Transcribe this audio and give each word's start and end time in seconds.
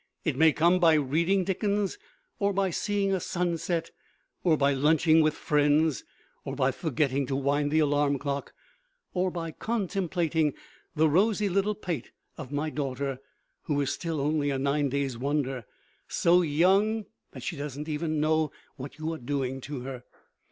It 0.25 0.35
may 0.35 0.51
come 0.51 0.79
by 0.79 0.93
reading 0.95 1.43
Dickens 1.43 1.99
or 2.39 2.53
by 2.53 2.71
seeing 2.71 3.13
a 3.13 3.19
sunset, 3.19 3.91
or 4.43 4.57
by 4.57 4.73
lunching 4.73 5.21
with 5.21 5.35
friends, 5.35 6.03
or 6.43 6.55
by 6.55 6.71
forgetting 6.71 7.27
to 7.27 7.35
wind 7.35 7.69
the 7.69 7.77
alarm 7.77 8.17
clock, 8.17 8.51
or 9.13 9.29
by 9.29 9.51
contemplating 9.51 10.55
the 10.95 11.07
rosy 11.07 11.49
little 11.49 11.75
pate 11.75 12.09
of 12.35 12.51
my 12.51 12.71
daughter, 12.71 13.19
who 13.65 13.79
is 13.79 13.91
still 13.93 14.19
only 14.19 14.49
a 14.49 14.57
nine 14.57 14.89
days' 14.89 15.19
wonder 15.19 15.65
so 16.07 16.41
young 16.41 17.05
that 17.33 17.43
she 17.43 17.55
doesn't 17.55 17.87
even 17.87 18.19
know 18.19 18.51
what 18.77 18.97
you 18.97 19.13
are 19.13 19.19
doing 19.19 19.61
to 19.61 19.81
her. 19.81 20.03